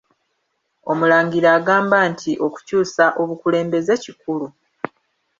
[0.91, 4.47] Omulangira agamba nti okukyusa obukulembeze kikulu